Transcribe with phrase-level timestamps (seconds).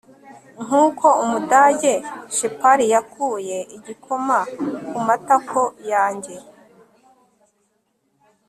[0.65, 1.93] nkuko umudage
[2.35, 4.39] sheppard yakuye igikoma
[4.89, 6.35] kumatako yanjye